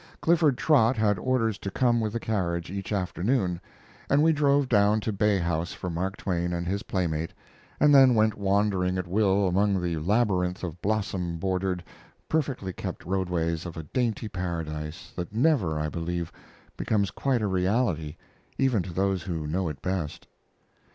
[0.19, 3.61] Clifford Trott had orders to come with the carriage each afternoon,
[4.09, 7.35] and we drove down to Bay House for Mark Twain and his playmate,
[7.79, 11.83] and then went wandering at will among the labyrinth of blossom bordered,
[12.27, 16.31] perfectly kept roadways of a dainty paradise, that never, I believe,
[16.77, 18.15] becomes quite a reality
[18.57, 20.25] even to those who know it best.